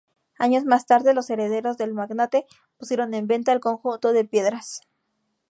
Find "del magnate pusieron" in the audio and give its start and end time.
1.77-3.13